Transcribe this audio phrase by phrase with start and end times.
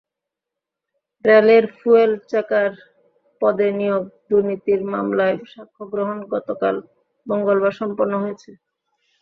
[1.25, 2.71] রেলের fuel checker
[3.41, 6.75] পদে নিয়োগে দুর্নীতির মামলায় সাক্ষ্য গ্রহণ গতকাল
[7.27, 8.49] মঙ্গলবার সম্পন্ন হয়েছে।